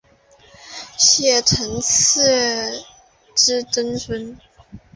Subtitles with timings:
[0.97, 2.21] 谢承锡
[3.35, 4.35] 之曾孙。